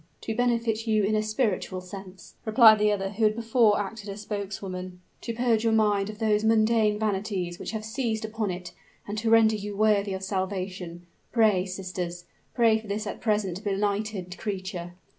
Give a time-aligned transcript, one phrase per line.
[0.21, 4.21] "To benefit you in a spiritual sense," replied the one who had before acted as
[4.21, 8.73] spokeswoman: "to purge your mind of those mundane vanities which have seized upon it,
[9.07, 11.05] and to render you worthy of salvation.
[11.31, 12.25] Pray, sisters
[12.55, 14.93] pray for this at present benighted creature!"